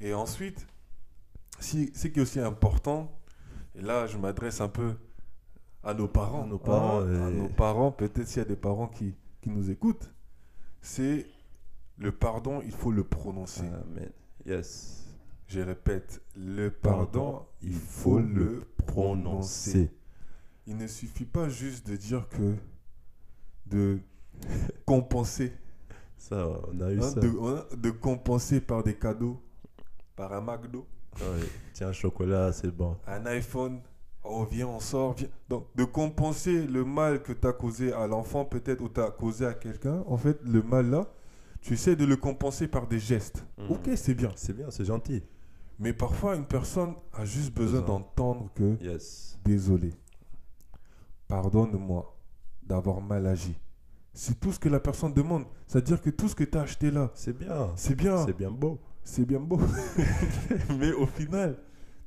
[0.00, 0.66] Et ensuite,
[1.58, 3.10] si, ce qui est aussi important,
[3.74, 4.94] et là, je m'adresse un peu
[5.82, 6.42] à nos parents.
[6.44, 9.50] À nos parents, hein, à nos parents, peut-être s'il y a des parents qui, qui
[9.50, 10.12] nous écoutent,
[10.80, 11.26] c'est
[11.98, 13.62] le pardon, il faut le prononcer.
[13.66, 14.10] Amen.
[14.46, 15.04] Yes.
[15.52, 19.90] Je répète, le pardon, il faut le prononcer.
[20.66, 22.54] Il ne suffit pas juste de dire que
[23.66, 23.98] de
[24.86, 25.52] compenser,
[26.16, 27.20] Ça, on a eu hein, ça.
[27.20, 29.42] de, hein, de compenser par des cadeaux,
[30.16, 30.86] par un McDo.
[31.74, 32.96] Tiens, un chocolat, c'est bon.
[33.06, 33.82] un iPhone.
[34.24, 35.28] Oh, viens, on sort, viens.
[35.50, 39.10] Donc, de compenser le mal que tu as causé à l'enfant, peut-être, ou tu as
[39.10, 41.12] causé à quelqu'un, en fait, le mal là,
[41.60, 43.44] tu essaies de le compenser par des gestes.
[43.58, 43.70] Mhm.
[43.72, 44.30] Ok, c'est bien.
[44.34, 45.22] C'est bien, c'est gentil.
[45.78, 47.96] Mais parfois, une personne a juste besoin Besoin.
[47.98, 49.38] d'entendre que Yes.
[49.44, 49.90] désolé,
[51.28, 52.14] pardonne-moi
[52.62, 53.54] d'avoir mal agi.
[54.14, 55.44] C'est tout ce que la personne demande.
[55.66, 57.70] C'est-à-dire que tout ce que tu as acheté là, C'est bien.
[57.76, 58.78] c'est bien, C'est bien beau.
[59.02, 59.58] c'est bien beau.
[60.78, 61.56] Mais au final,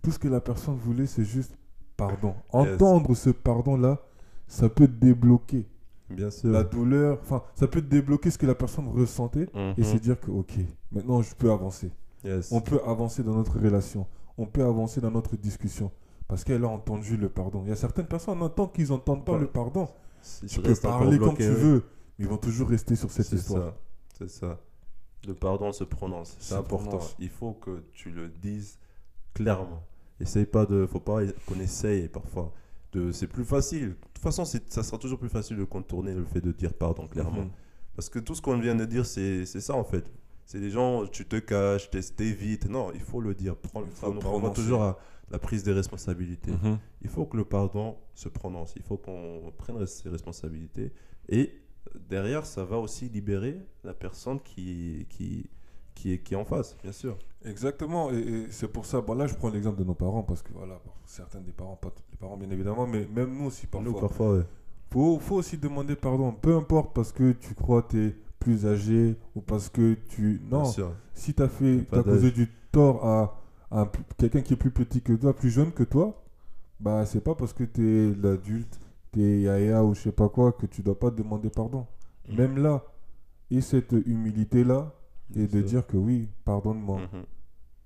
[0.02, 1.58] tout ce que la personne voulait, c'est juste
[1.98, 2.36] pardon.
[2.52, 4.00] Entendre ce pardon-là,
[4.48, 5.68] ça peut débloquer
[6.10, 6.52] Bien sûr.
[6.52, 9.84] la douleur, enfin, ça peut débloquer ce que la personne ressentait et Mhm.
[9.84, 10.54] se dire que, ok,
[10.92, 11.90] maintenant je peux avancer.
[12.26, 12.52] Yes.
[12.52, 14.08] On peut avancer dans notre relation.
[14.38, 15.92] On peut avancer dans notre discussion.
[16.28, 17.62] Parce qu'elle a entendu le pardon.
[17.66, 19.40] Il y a certaines personnes, en tant qu'ils n'entendent pas Ouais.
[19.42, 19.88] le pardon,
[20.22, 21.56] Si tu tu peux parler comme bloqué, tu ouais.
[21.56, 21.84] veux,
[22.18, 23.74] mais ils vont toujours rester sur cette histoire.
[24.18, 24.60] C'est ça.
[25.28, 26.36] Le pardon se prononce.
[26.40, 26.88] C'est important.
[26.90, 27.16] prononce.
[27.20, 28.80] Il faut que tu le dises
[29.34, 29.84] clairement.
[30.20, 30.86] Essaye pas de.
[30.88, 32.52] Faut pas qu'on essaye parfois.
[32.94, 33.90] De, c'est plus facile.
[33.90, 37.08] De toute façon, ça sera toujours plus facile de contourner le fait de dire pardon
[37.08, 37.42] clairement.
[37.44, 37.52] Mhm.
[37.96, 40.10] Parce que tout ce qu'on vient de dire, c'est ça en fait.
[40.46, 42.70] C'est des gens, tu te caches, t'es- t'évites.
[42.70, 43.56] Non, il faut le dire.
[43.56, 44.54] Prends, Il faut ça prononcer.
[44.62, 44.98] toujours à
[45.32, 46.52] la prise des responsabilités.
[46.52, 46.78] Mhm.
[47.02, 48.74] Il faut que le pardon se prononce.
[48.76, 50.92] Il faut qu'on prenne ses responsabilités.
[51.30, 51.52] Et
[52.10, 55.50] derrière, ça va aussi libérer la personne qui, qui,
[55.96, 57.18] qui, est, qui est en face, bien sûr.
[57.44, 59.02] Exactement, et, et c'est pour ça.
[59.02, 61.90] Bon, là, je prends l'exemple de nos parents, parce que voilà, certains des parents, pas
[61.92, 63.92] tous les parents, bien évidemment, mais même nous aussi parfois.
[63.92, 64.44] Nous, parfois, ouais.
[64.92, 68.66] faut, faut aussi demander pardon, peu importe parce que tu crois que tu es plus
[68.66, 70.42] âgé ou parce que tu.
[70.50, 70.66] Non,
[71.14, 75.14] si tu as, fait, t'as causé du tort à, quelqu'un qui est plus petit que
[75.14, 76.24] toi, plus jeune que toi,
[76.80, 78.80] bah c'est pas parce que tu es l'adulte,
[79.12, 81.88] tu es yaya ou je sais pas quoi, que tu dois pas demander pardon.
[82.30, 82.38] Mhm.
[82.38, 82.84] Même là,
[83.52, 84.94] et cette humilité-là,
[85.36, 87.00] et de dire que oui, pardonne-moi.
[87.02, 87.24] Mhm.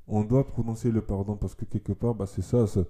[0.08, 2.66] On doit prononcer le pardon parce que quelque part, bah, c'est ça.
[2.66, 2.82] ça.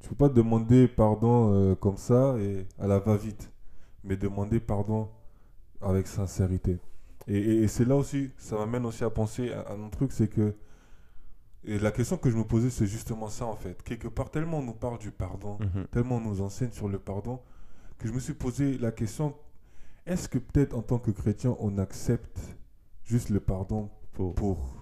[0.00, 3.50] Tu peux pas demander pardon euh, comme ça et à la va-vite,
[4.04, 5.08] mais demander pardon
[5.80, 6.78] avec sincérité.
[7.28, 10.12] Et, et- et c'est là aussi, ça m'amène aussi à penser à, à un truc,
[10.12, 10.54] c'est que.
[11.64, 13.82] Et la question que je me posais, c'est justement ça en fait.
[13.82, 15.86] Quelque part, tellement on nous parle du pardon, Mhm.
[15.90, 17.40] tellement on nous enseigne sur le pardon,
[17.98, 19.34] que je me suis posé la question
[20.06, 22.38] est-ce que peut-être en tant que chrétien, on accepte
[23.02, 24.76] juste le pardon Pour- pour.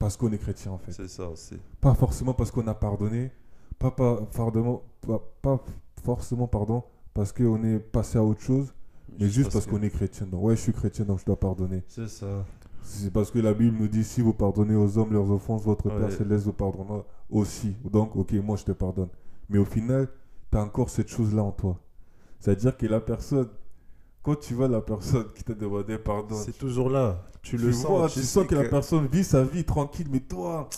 [0.00, 0.90] parce qu'on est chrétien en fait?
[0.90, 1.56] C'est ça aussi.
[1.80, 3.30] pas forcément parce qu'on a pardonné,
[3.78, 5.64] pas, pas, fardement- pas, pas
[6.02, 6.82] forcément pardon,
[7.14, 8.74] parce qu'on est passé à autre chose,
[9.18, 10.26] mais juste parce qu'on est chrétien.
[10.26, 11.82] Donc, ouais, je suis chrétien, donc je dois pardonner.
[11.88, 12.44] C'est ça.
[12.82, 15.88] C'est parce que la Bible nous dit si vous pardonnez aux hommes leurs offenses, votre
[15.88, 16.10] Père Ouais.
[16.10, 17.74] céleste vous pardonnera aussi.
[17.90, 19.08] Donc, ok, moi je te pardonne.
[19.48, 20.08] Mais au final,
[20.52, 21.78] tu as encore cette chose-là en toi.
[22.38, 23.48] C'est-à-dire que la personne,
[24.22, 27.24] quand tu vois la personne qui t'a demandé pardon, C'est toujours là.
[27.42, 28.14] Tu, tu, le vois, sens.
[28.14, 30.68] tu sens que, la personne vit sa vie tranquille, mais toi,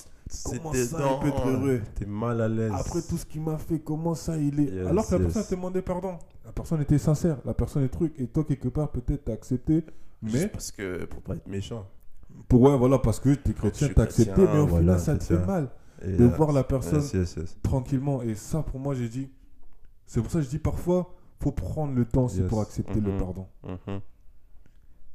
[0.44, 1.80] comment ça, il peut être heureux?
[1.94, 2.72] T'es mal à l'aise.
[2.74, 4.64] Après tout ce qu'il m'a fait, comment ça il est?
[4.64, 5.32] Yes, Alors que la yes.
[5.34, 6.18] personne t'a demandé pardon.
[6.48, 8.14] La personne était sincère, la personne est truc.
[8.18, 9.84] Et toi, quelque part, peut-être t'as accepté.
[10.22, 11.86] Juste Mais, parce que, pour pas être méchant.
[12.48, 14.40] pour, ouais, voilà, parce que t'es chrétien, t'as accepté.
[14.40, 15.68] Mais au voilà, final, ça te fait mal
[16.02, 17.56] Et de là, voir la personne yes, yes, yes.
[17.62, 18.22] tranquillement.
[18.22, 19.28] Et ça, pour moi, j'ai dit.
[20.06, 23.12] C'est pour ça que je dis parfois, faut prendre le temps aussi pour accepter le
[23.12, 23.18] Mhm.
[23.18, 23.46] pardon.
[23.64, 24.00] Mhm.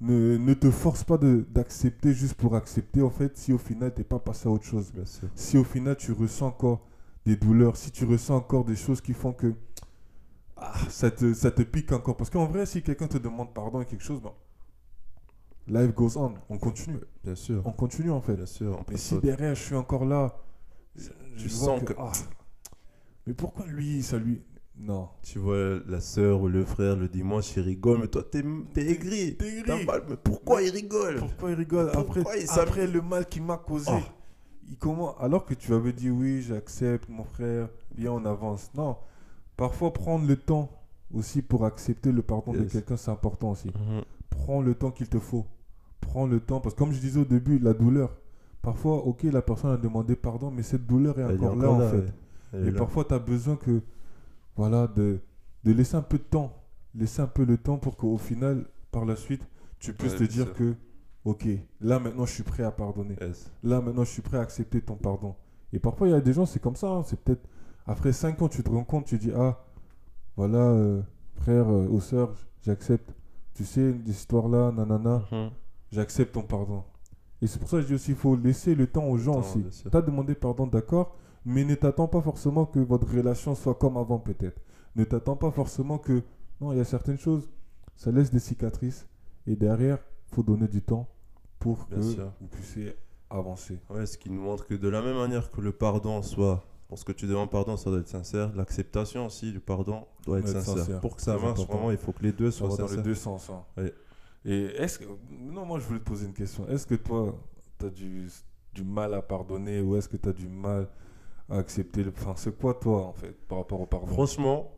[0.02, 4.04] Ne, ne te force pas d'accepter juste pour accepter, en fait, si au final, t'es
[4.04, 4.92] pas passé à autre chose.
[4.94, 5.30] Bien sûr.
[5.36, 6.86] si au final tu ressens encore
[7.26, 9.54] des douleurs, si tu ressens encore des choses qui font que
[10.66, 12.16] ah, ça, te, ça te pique encore.
[12.18, 14.34] Parce qu'en vrai, si quelqu'un te demande pardon et quelque chose, bon,
[15.68, 16.34] life goes on.
[16.50, 17.00] On continue.
[17.24, 17.62] Bien sûr.
[17.66, 18.36] On continue en fait.
[18.36, 18.84] Bien sûr.
[18.90, 20.36] Mais si derrière je suis encore là
[21.36, 22.12] je sens que- ah,
[23.26, 24.42] mais pourquoi lui, ça lui.
[24.76, 25.10] Non.
[25.22, 29.38] Tu vois la soeur ou le frère le dimanche, il rigole, mais toi, t'es aigri.
[29.38, 29.86] T'es aigri.
[29.86, 31.18] Mal, mais pourquoi il rigole?
[31.18, 31.92] Pourquoi il rigole?
[31.92, 34.00] Pourquoi après, il après le mal qu'il m'a causé Oh.
[34.68, 38.72] il comment Alors que tu avais dit oui, j'accepte, mon frère, viens, on avance.
[38.76, 38.98] Non.
[39.58, 40.70] Parfois, prendre le temps
[41.14, 43.68] aussi pour accepter le pardon de quelqu'un, c'est important aussi.
[43.68, 44.02] Mhm.
[44.30, 45.46] Prends le temps qu'il te faut.
[46.02, 46.60] Prends le temps.
[46.60, 48.16] Parce que comme je disais au début, la douleur.
[48.62, 52.14] Parfois, ok, la personne a demandé pardon, mais cette douleur est encore, là, en fait.
[52.58, 52.78] Et là.
[52.80, 53.82] parfois, tu as besoin que,
[54.56, 55.20] voilà, de,
[55.64, 56.54] de laisser un peu de temps.
[56.96, 59.48] Laisser un peu le temps pour qu'au final, par la suite,
[59.80, 60.54] tu puisses Ouais, te dire sûr.
[60.54, 60.76] que,
[61.26, 61.48] ok,
[61.82, 63.16] là maintenant, je suis prêt à pardonner.
[63.20, 63.52] Yes.
[63.64, 65.36] Là maintenant, je suis prêt à accepter ton pardon.
[65.74, 66.88] Et parfois, il y a des gens, c'est comme ça.
[66.90, 67.42] hein, C'est peut-être
[67.86, 69.64] après 5 ans, tu te rends compte, tu dis, ah,
[70.36, 71.02] voilà, euh,
[71.36, 73.14] frère euh, ou sœur, j'accepte.
[73.54, 75.52] Tu sais, l'histoire là, nanana, Mhm.
[75.92, 76.84] j'accepte ton pardon.
[77.42, 79.40] Et c'est pour ça que je dis aussi, il faut laisser le temps aux gens
[79.40, 79.64] aussi.
[79.90, 81.16] Tu as demandé pardon, d'accord,
[81.46, 84.62] mais ne t'attends pas forcément que votre relation soit comme avant, peut-être.
[84.96, 86.24] Ne t'attends pas forcément que.
[86.62, 87.50] Non, il y a certaines choses,
[87.98, 89.08] ça laisse des cicatrices.
[89.46, 89.98] Et derrière,
[90.32, 91.10] il faut donner du temps
[91.60, 92.32] pour Bien que sûr.
[92.40, 92.96] vous puissiez
[93.30, 93.78] avancer.
[93.90, 96.64] Ouais, ce qui nous montre que de la même manière que le pardon soit,
[96.94, 100.78] lorsque tu demandes pardon, ça doit être sincère, l'acceptation aussi du pardon doit être sincère.
[100.78, 101.02] sincère.
[101.02, 101.74] Pour que ça marche, important.
[101.74, 103.04] vraiment, il faut que les deux soient va dans les sincères.
[103.04, 103.50] deux sens.
[103.50, 103.64] hein.
[104.46, 105.06] Et est-ce que.
[105.32, 106.68] Non, moi je voulais te poser une question.
[106.68, 107.36] Est-ce que toi,
[107.80, 108.30] tu as du,
[108.74, 110.88] du mal à pardonner ou est-ce que tu as du mal
[111.50, 112.12] à accepter le.
[112.16, 114.06] Enfin, c'est quoi toi en fait par rapport au pardon?
[114.08, 114.72] Franchement,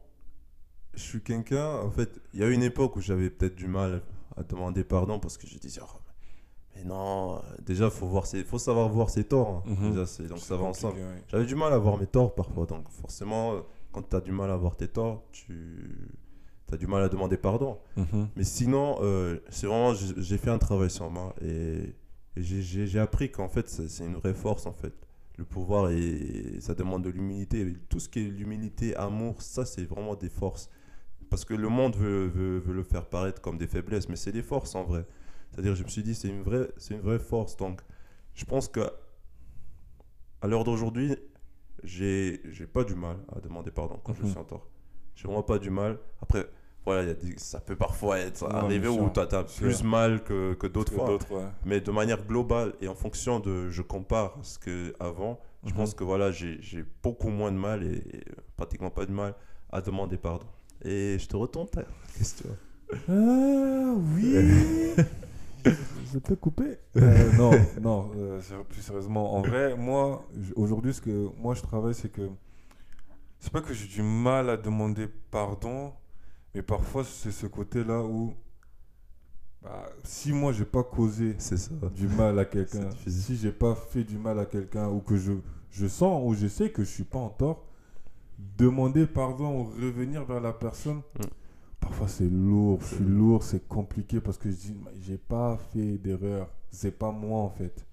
[0.94, 4.02] je suis quelqu'un, en fait, il y a une époque où j'avais peut-être du mal
[4.38, 5.98] à demander pardon parce que je disais, Oh,
[6.76, 9.64] mais non, euh, déjà, faut, voir ses, faut savoir voir ses torts.
[9.68, 9.90] hein.
[9.90, 10.98] Déjà, c'est- donc ça va ensemble.
[10.98, 11.24] ouais.
[11.28, 13.60] J'avais du mal à voir mes torts parfois, donc forcément, euh,
[13.92, 16.10] quand tu as du mal à voir tes torts, tu
[16.72, 17.78] as du mal à demander pardon.
[17.96, 18.28] Mhm.
[18.36, 21.94] Mais sinon, euh, c'est vraiment, j'ai fait un travail sur moi et,
[22.36, 24.94] et j'ai- appris qu'en fait, c'est une vraie force en fait.
[25.38, 27.62] Le pouvoir, et ça demande de l'humilité.
[27.62, 30.70] Et Tout ce qui est l'humilité, amour, ça, c'est vraiment des forces.
[31.30, 34.32] Parce que le monde veut, veut, veut le faire paraître comme des faiblesses, mais c'est
[34.32, 35.06] des forces en vrai.
[35.56, 37.56] C'est-à-dire, je me suis dit, c'est une vraie, c'est une vraie force.
[37.56, 37.82] Donc,
[38.34, 38.82] je pense que
[40.42, 41.16] à l'heure d'aujourd'hui,
[41.84, 44.30] j'ai j'ai pas du mal à demander pardon quand je Mhm.
[44.30, 44.68] suis en tort.
[45.16, 45.98] J'ai vraiment pas du mal.
[46.22, 46.46] Après,
[46.84, 49.74] voilà, il y a des- ça peut parfois être Ouais, arrivé où tu as, plus
[49.78, 49.86] sûr.
[49.88, 51.16] mal que, que d'autres fois.
[51.16, 51.50] ouais.
[51.66, 53.70] Mais de manière globale et en fonction de.
[53.70, 55.76] Je compare ce que avant, je Mhm.
[55.78, 58.24] pense que voilà, j'ai j'ai beaucoup moins de mal et, et
[58.58, 59.36] pratiquement pas de mal
[59.72, 60.48] à demander pardon.
[60.84, 61.84] Et je te retourne ta
[62.18, 62.50] question.
[63.08, 64.36] Ah oui
[66.14, 67.52] Je peux couper Euh, Non,
[67.82, 69.36] non, euh, plus sérieusement.
[69.36, 70.26] En vrai, moi,
[70.56, 72.30] aujourd'hui, ce que moi je travaille, c'est que.
[73.40, 75.94] C'est pas que j'ai du mal à demander pardon,
[76.54, 78.34] mais parfois c'est ce côté-là où.
[79.62, 81.72] bah, si moi j'ai pas causé C'est ça.
[81.96, 85.34] du mal à quelqu'un, si j'ai pas fait du mal à quelqu'un ou que je,
[85.72, 87.66] je sens ou je sais que je suis pas en tort,
[88.58, 91.24] demander pardon ou revenir vers la personne, Mm.
[91.86, 95.98] Parfois c'est lourd, je suis lourd, c'est compliqué parce que je dis j'ai pas fait
[96.00, 97.86] d'erreur, c'est pas moi en fait.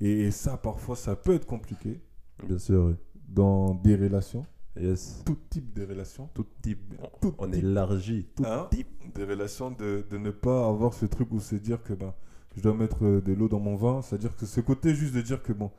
[0.00, 2.00] Et, et ça parfois ça peut être compliqué
[2.46, 2.94] Bien sûr, oui.
[3.28, 4.44] dans des relations,
[4.80, 5.22] Yes.
[5.26, 6.30] tout type de relations.
[6.32, 6.94] Tout type.
[7.20, 7.62] Tout on type.
[7.62, 8.26] élargit.
[8.34, 8.68] Tout Hein?
[8.70, 9.12] type.
[9.14, 12.14] des relations de, de ne pas avoir ce truc où se dire que ben,
[12.56, 14.00] je dois mettre euh, de l'eau dans mon vin.
[14.02, 15.70] C'est-à-dire que ce côté juste de dire que bon,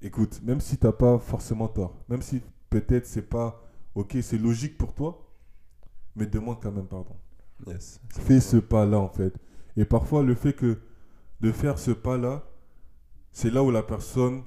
[0.00, 3.62] écoute, même si t'as pas forcément tort, même si peut-être c'est pas
[3.94, 5.25] ok, c'est logique pour toi,
[6.16, 7.14] mais demande quand même pardon.
[7.66, 8.00] Yes.
[8.10, 9.34] Fais ce pas-là en fait.
[9.76, 10.78] Et parfois le fait que
[11.40, 12.42] de faire ce pas-là,
[13.32, 14.42] c'est là où la personne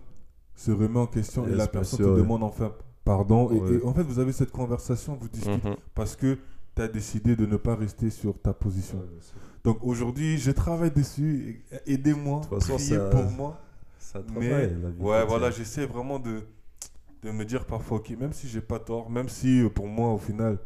[0.55, 2.17] se remet en question et la personne sûr, te ouais.
[2.17, 2.73] demande enfin
[3.05, 3.49] pardon.
[3.51, 3.73] Et- Ouais.
[3.75, 5.75] et en fait, vous avez cette conversation, vous discutez Mhm.
[5.95, 6.37] parce que
[6.75, 9.01] tu as décidé de ne pas rester sur ta position.
[9.63, 11.63] Donc aujourd'hui, je travaille dessus.
[11.85, 13.59] Aidez-moi, priez ça- pour moi.
[13.97, 16.41] Ça Mais travaille, la vie ouais, voilà, j'essaie vraiment de,
[17.21, 20.09] de me dire parfois, ok, même si j'ai pas tort, même si euh, pour moi,
[20.13, 20.57] au final,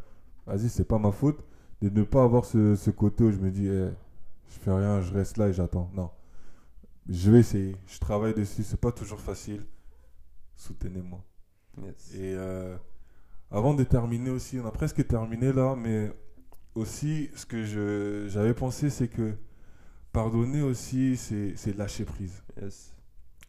[0.45, 1.43] vas-y, c'est pas ma faute,
[1.81, 3.89] de ne pas avoir ce, ce côté où je me dis, eh,
[4.49, 5.89] je fais rien, je reste là et j'attends.
[5.93, 6.11] Non,
[7.09, 7.75] je vais essayer.
[7.87, 8.63] Je travaille dessus.
[8.63, 9.65] C'est pas toujours facile.
[10.55, 11.21] Soutenez-moi.
[11.83, 12.13] Yes.
[12.15, 12.77] Et euh,
[13.51, 16.11] avant de terminer aussi, on a presque terminé là, mais
[16.75, 19.35] aussi ce que je- j'avais pensé, c'est que
[20.11, 22.43] pardonner aussi, c'est lâcher prise.
[22.61, 22.93] Yes.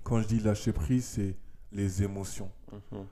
[0.02, 1.37] Quand je dis lâcher prise, c'est
[1.72, 2.50] les émotions.
[2.72, 3.04] Mhm.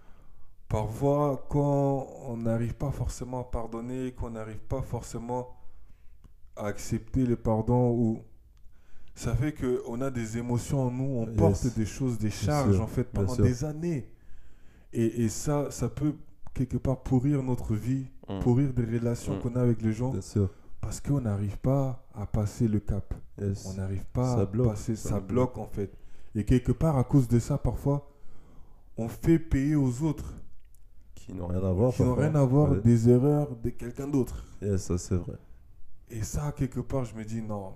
[0.73, 5.49] Parfois, quand on n'arrive pas forcément à pardonner, qu'on n'arrive pas forcément
[6.57, 8.21] à accepter le pardon, ou
[9.15, 11.37] ça fait qu'on a des émotions en nous, on Yes.
[11.37, 14.09] porte des choses, des charges sûr, en fait pendant des années.
[14.95, 16.15] Et, et ça, ça peut
[16.55, 18.41] quelque part pourrir notre vie, Mm.
[18.41, 19.41] pourrir des relations Mm.
[19.41, 20.49] qu'on a avec les gens, Bien sûr.
[20.81, 23.13] parce qu'on n'arrive pas à passer le cap.
[23.39, 23.67] Yes.
[23.67, 25.55] On n'arrive pas Ça à bloque, passer, ça ça, bloque.
[25.55, 25.93] bloque en fait.
[26.35, 28.09] Et quelque part, à cause de ça, parfois,
[28.97, 30.33] on fait payer aux autres
[31.27, 31.93] Qui n'ont rien à voir.
[31.95, 32.81] qui n'ont rien à voir Ouais.
[32.81, 34.45] des erreurs de quelqu'un d'autre.
[34.61, 35.37] Yes, ça c'est vrai.
[36.11, 37.73] Et ça, quelque part, je me dis non.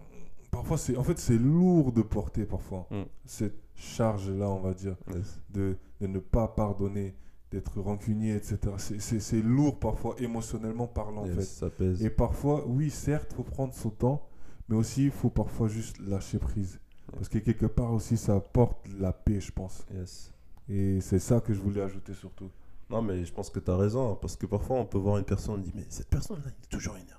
[0.51, 3.03] Parfois, c'est en fait, c'est lourd de porter parfois Mm.
[3.25, 5.41] cette charge-là, on va dire, Yes.
[5.51, 7.15] de, de ne pas pardonner,
[7.51, 8.59] d'être rancunier, etc.
[8.79, 11.43] C'est- lourd parfois, émotionnellement parlant, en fait.
[11.43, 12.03] ça pèse.
[12.05, 14.27] Et parfois, oui, certes, faut prendre son temps,
[14.69, 16.81] mais aussi, il faut parfois juste lâcher prise.
[17.13, 19.85] Parce que quelque part aussi, ça apporte la paix, je pense.
[19.95, 20.33] Yes.
[20.69, 22.51] Et c'est ça que je voulais ajouter surtout.
[22.91, 24.13] Non, mais je pense que tu as raison.
[24.13, 26.53] hein, parce que parfois, on peut voir une personne, on dit, mais cette personne-là, elle
[26.53, 27.13] est toujours énervée.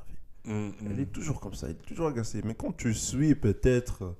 [0.45, 2.41] Mm, Elle est toujours comme ça, elle est toujours agacée.
[2.45, 4.15] Mais quand tu suis, peut-être,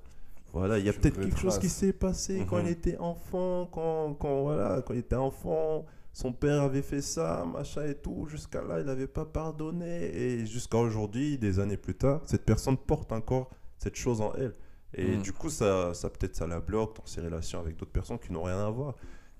[0.52, 2.66] voilà, il y a peut-être quelque chose qui s'est passé quand Mhm.
[2.66, 7.46] il était enfant, quand, quand, voilà, quand il était enfant, son père avait fait ça,
[7.50, 8.26] machin et tout.
[8.28, 10.14] Jusqu'à là, il n'avait pas pardonné.
[10.14, 14.54] Et jusqu'à aujourd'hui, des années plus tard, cette personne porte encore cette chose en elle.
[14.94, 15.22] Et Mhm.
[15.22, 18.32] du coup, ça, ça peut-être ça la bloque dans ses relations avec d'autres personnes qui
[18.32, 18.96] n'ont rien à voir.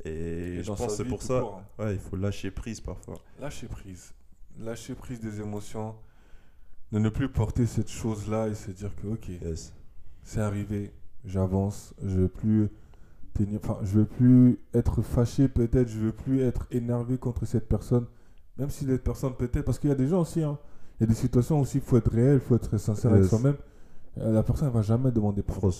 [0.09, 1.85] Et, Et je pense c'est pour ça, court, hein.
[1.85, 3.15] ouais, il faut lâcher prise parfois.
[3.41, 4.13] Lâcher prise.
[4.59, 5.95] Lâcher prise des émotions.
[6.93, 9.75] De ne plus porter cette chose-là et se dire que, ok, Yes.
[10.23, 10.93] c'est arrivé,
[11.25, 12.69] j'avance, je veux plus
[13.35, 17.69] tenir, enfin, je veux plus être fâché peut-être, je veux plus être énervé contre cette
[17.69, 18.07] personne,
[18.57, 20.59] même si cette personne peut-être, parce qu'il y a des gens aussi, hein,
[20.99, 23.27] il y a des situations aussi, il faut être réel, il faut être sincère avec
[23.27, 23.57] soi-même.
[24.19, 25.71] Euh, La personne ne va jamais demander pardon.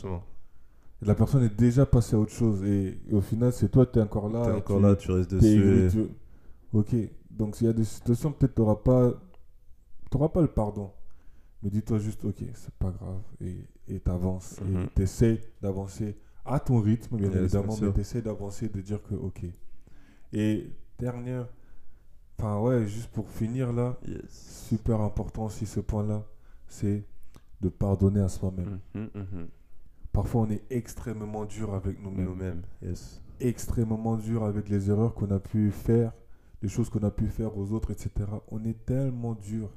[1.03, 3.99] La personne est déjà passée à autre chose et, et au final, c'est toi, tu
[3.99, 4.45] es encore là.
[4.47, 5.89] t'es et encore tu- là, tu restes dessus.
[5.93, 6.09] tu-
[6.77, 6.95] Ok,
[7.31, 9.13] donc s'il y a des situations, peut-être tu n'auras pas,
[10.11, 10.91] t'auras pas le pardon.
[11.63, 13.21] Mais dis-toi juste, ok, c'est pas grave.
[13.41, 14.61] Et tu avances.
[14.61, 14.83] Mhm.
[14.83, 18.81] Et tu essaies d'avancer à ton rythme, bien Yes, évidemment, bien mais essaies d'avancer, de
[18.81, 19.45] dire que, ok.
[20.33, 21.47] Et dernière,
[22.39, 24.67] enfin ouais, juste pour finir là, Yes.
[24.69, 26.25] super important aussi ce point-là,
[26.67, 27.05] c'est
[27.61, 28.79] de pardonner à soi-même.
[28.95, 29.49] Mhm, mhm.
[30.23, 33.23] Parfois, on est extrêmement dur avec nous-mêmes yes.
[33.39, 36.13] extrêmement dur avec les erreurs qu'on a pu faire,
[36.61, 38.11] les choses qu'on a pu faire aux autres, etc.
[38.51, 39.71] On est tellement dur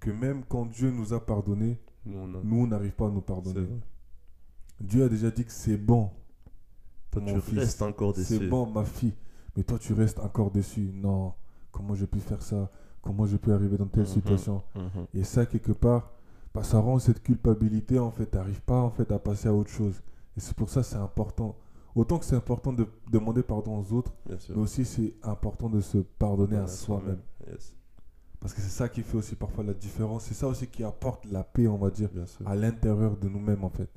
[0.00, 2.16] que même quand Dieu nous a pardonné, Nous,
[2.62, 3.66] on n'arrive pas à nous pardonner.
[4.80, 6.08] Dieu a déjà dit que c'est bon,
[7.10, 7.58] Toi, mon tu fils.
[7.58, 8.38] restes encore dessus.
[8.38, 9.12] c'est bon, ma fille.
[9.56, 10.90] Mais toi, tu restes encore dessus.
[10.94, 11.34] Non,
[11.70, 12.70] comment j'ai pu faire ça?
[13.02, 14.08] Comment j'ai pu arriver dans telle Mhm.
[14.08, 14.62] situation?
[14.74, 15.06] Mhm.
[15.12, 16.14] Et ça, quelque part,
[16.62, 20.02] ça rend cette culpabilité, en fait, t'arrives pas, en fait, à passer à autre chose.
[20.36, 21.56] Et c'est pour ça que c'est important.
[21.94, 24.12] Autant que c'est important de demander pardon aux autres.
[24.28, 27.20] Mais aussi, c'est important de se pardonner à soi-même.
[27.48, 27.74] Yes.
[28.40, 30.24] Parce que c'est ça qui fait aussi parfois la différence.
[30.24, 32.08] C'est ça aussi qui apporte la paix, on va dire,
[32.46, 33.90] à l'intérieur de nous-mêmes, en fait.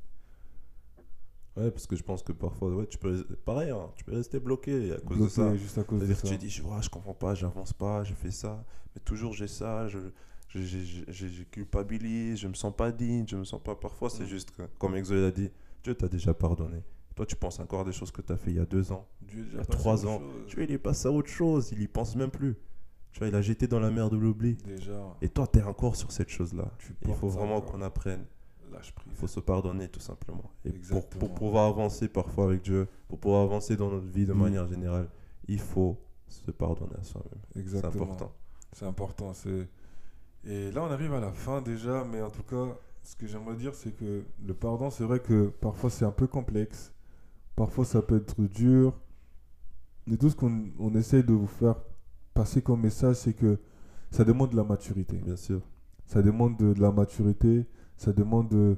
[1.56, 4.40] Ouais, parce que je pense que parfois, ouais, tu peux, pareil, hein, tu peux rester
[4.40, 5.54] bloqué à cause de ça.
[5.56, 6.34] Juste à cause de C'est-à-dire que ça.
[6.34, 8.64] tu dis, je, je comprends pas, j'avance pas, je fais ça,
[8.94, 9.98] mais toujours j'ai ça, je,
[10.48, 10.78] je, je,
[11.08, 13.74] je- je- culpabilise, je me sens pas digne, je me sens pas.
[13.74, 14.28] Parfois, c'est Mm.
[14.28, 15.50] juste que, comme Exo l'a dit,
[15.82, 16.82] Dieu t'a déjà pardonné.
[17.14, 18.90] Toi, tu penses encore à des choses que tu as fait il y a deux
[18.92, 19.06] ans.
[19.22, 20.18] Dieu Il y a trois ans.
[20.18, 20.44] chose.
[20.48, 22.56] Tu vois, il est passé à autre chose, il y pense même plus.
[23.12, 24.56] Tu vois, il a jeté dans la mer de l'oubli.
[24.64, 26.70] Déjà, Et toi, tu es encore sur cette chose-là.
[27.06, 28.24] Il faut vraiment qu'on apprenne.
[29.06, 30.50] Il faut se pardonner tout simplement.
[30.64, 34.32] Et pour, pour pouvoir avancer parfois avec Dieu, pour pouvoir avancer dans notre vie de
[34.32, 34.38] Mm.
[34.40, 35.08] manière générale,
[35.46, 37.64] il faut se pardonner à soi-même.
[37.68, 38.32] C'est important.
[38.72, 39.32] C'est important.
[39.32, 39.68] C'est...
[40.46, 43.56] Et là, on arrive à la fin déjà, mais en tout cas, ce que j'aimerais
[43.56, 46.92] dire, c'est que le pardon, c'est vrai que parfois c'est un peu complexe.
[47.56, 48.92] Parfois, ça peut être dur.
[50.10, 51.76] Et tout ce qu'on on essaye de vous faire
[52.34, 53.58] passer comme message, c'est que
[54.10, 55.16] ça demande de la maturité.
[55.16, 55.60] Bien sûr.
[56.06, 57.64] Ça demande de, de la maturité,
[57.96, 58.76] ça demande de,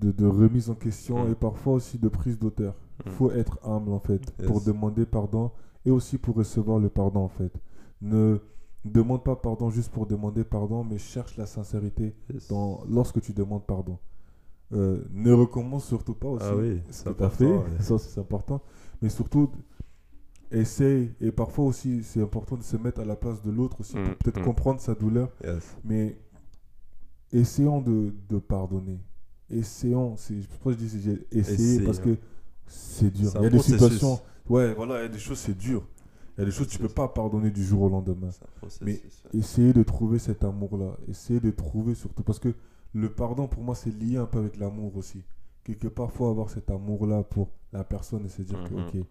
[0.00, 1.30] de, de remise en question Mm.
[1.32, 2.74] et parfois aussi de prise d'auteur.
[3.04, 3.14] Il Mm.
[3.14, 4.48] faut être humble en fait Yes.
[4.48, 5.52] pour demander pardon
[5.84, 7.52] et aussi pour recevoir le pardon en fait.
[8.00, 8.38] Ne
[8.84, 12.48] demande pas pardon juste pour demander pardon, mais cherche la sincérité Yes.
[12.48, 13.98] dans, lorsque tu demandes pardon.
[14.72, 17.62] Euh, ne recommence surtout pas aussi Ah oui, ce c'est que tu as fait, ouais.
[17.80, 18.60] ça c'est important,
[19.02, 19.50] mais surtout
[20.50, 23.96] essaye et parfois aussi c'est important de se mettre à la place de l'autre aussi
[23.96, 24.44] Mm, pour peut-être mm.
[24.44, 25.76] comprendre sa douleur Yes.
[25.84, 26.18] mais
[27.32, 29.00] essayons de, de pardonner.
[29.50, 30.16] Essayons.
[30.16, 32.16] c'est- Pourquoi je dis Essayer, Parce que
[32.66, 33.30] c'est dur.
[33.36, 34.18] Il y a des situations.
[34.48, 35.86] Ouais, voilà, il y a des choses, c'est dur.
[36.36, 38.30] Il y a des choses que tu peux pas pardonner du jour au lendemain.
[38.80, 39.00] Mais
[39.32, 40.96] essayez de trouver cet amour-là.
[41.08, 42.22] Essayez de trouver surtout.
[42.24, 42.54] Parce que
[42.92, 45.22] le pardon, pour moi, c'est lié un peu avec l'amour aussi.
[45.62, 48.86] Quelque part, faut avoir cet amour-là pour la personne et se dire que, Mhm.
[49.00, 49.06] ok,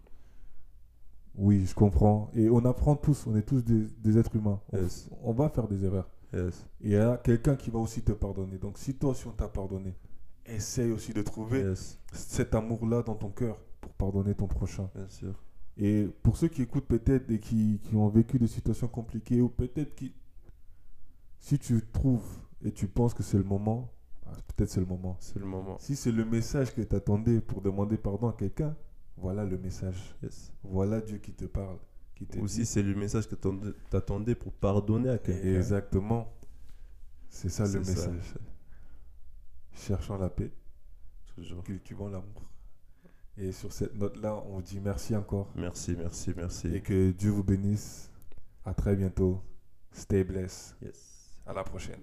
[1.36, 2.30] oui, je comprends.
[2.34, 3.26] Et on apprend tous.
[3.26, 4.60] On est tous des, des êtres humains.
[4.72, 5.08] On- Yes.
[5.22, 6.08] on va faire des erreurs.
[6.32, 6.66] Yes.
[6.80, 8.58] Et il y a quelqu'un qui va aussi te pardonner.
[8.58, 9.94] Donc si toi aussi on t'a pardonné,
[10.46, 11.98] essaye aussi de trouver Yes.
[12.12, 14.88] cet amour-là dans ton cœur pour pardonner ton prochain.
[14.94, 15.34] Bien sûr.
[15.76, 19.48] Et pour ceux qui écoutent peut-être et qui, qui ont vécu des situations compliquées ou
[19.48, 20.14] peut-être qui...
[21.40, 22.26] Si tu trouves
[22.64, 23.92] et tu penses que c'est le moment,
[24.26, 25.16] ah, peut-être c'est le moment.
[25.20, 25.76] C'est le moment.
[25.78, 28.74] Si c'est le message que tu attendais pour demander pardon à quelqu'un,
[29.16, 30.14] Voilà le message.
[30.22, 30.52] Yes.
[30.62, 31.78] Voilà Dieu qui te parle.
[32.14, 32.66] Qui Aussi, dit.
[32.66, 35.54] c'est le message que t'attendais- t'attendais pour pardonner à quelqu'un.
[35.56, 36.32] Exactement.
[37.28, 37.78] C'est ça le ça.
[37.78, 38.34] message.
[39.72, 40.52] Cherchons la paix,
[41.34, 41.62] Toujours.
[41.64, 42.42] cultivons l'amour.
[43.36, 45.50] Et sur cette note-là, on vous dit merci encore.
[45.56, 46.68] Merci, merci, merci.
[46.68, 48.10] Et que Dieu vous bénisse.
[48.64, 49.42] À très bientôt.
[49.92, 50.76] Stay blessed.
[50.80, 51.38] Yes.
[51.46, 52.00] À la prochaine.